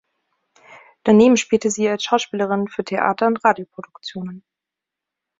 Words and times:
Daneben 1.03 1.37
spielte 1.37 1.69
sie 1.69 1.87
als 1.87 2.05
Schauspielerin 2.05 2.67
für 2.67 2.83
Theater- 2.83 3.27
und 3.27 3.45
Radio-Produktionen. 3.45 4.43